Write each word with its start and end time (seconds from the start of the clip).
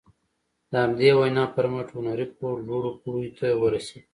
د 0.69 0.73
همدې 0.83 1.09
وينا 1.19 1.45
پر 1.55 1.65
مټ 1.73 1.87
هنري 1.97 2.25
فورډ 2.35 2.59
لوړو 2.69 2.91
پوړيو 3.01 3.35
ته 3.37 3.47
ورسېد. 3.61 4.03